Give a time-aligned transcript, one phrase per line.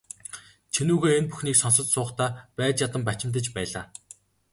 [0.73, 3.85] Чинүүхэй энэ бүхнийг сонсож суухдаа байж ядан бачимдаж байлаа.